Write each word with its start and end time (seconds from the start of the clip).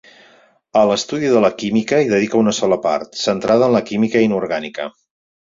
A 0.79 0.81
l’estudi 0.91 1.29
de 1.33 1.43
la 1.43 1.51
química 1.59 2.01
hi 2.05 2.09
dedica 2.13 2.41
una 2.45 2.53
sola 2.63 2.81
part, 2.87 3.15
centrada 3.27 3.69
en 3.71 3.77
la 3.79 3.85
química 3.91 4.29
inorgànica. 4.31 4.91